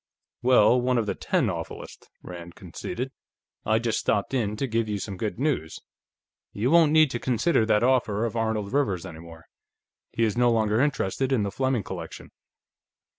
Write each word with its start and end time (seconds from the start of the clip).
"Well, 0.41 0.81
one 0.81 0.97
of 0.97 1.05
the 1.05 1.13
ten 1.13 1.45
awfullest," 1.47 2.09
Rand 2.23 2.55
conceded. 2.55 3.11
"I 3.67 3.77
just 3.77 3.99
stopped 3.99 4.33
in 4.33 4.57
to 4.57 4.65
give 4.65 4.89
you 4.89 4.97
some 4.97 5.15
good 5.15 5.37
news. 5.37 5.77
You 6.53 6.71
won't 6.71 6.91
need 6.91 7.11
to 7.11 7.19
consider 7.19 7.67
that 7.67 7.83
offer 7.83 8.25
of 8.25 8.35
Arnold 8.35 8.73
Rivers's, 8.73 9.05
any 9.05 9.19
more. 9.19 9.45
He 10.11 10.23
is 10.23 10.35
no 10.35 10.49
longer 10.49 10.81
interested 10.81 11.31
in 11.31 11.43
the 11.43 11.51
Fleming 11.51 11.83
collection." 11.83 12.31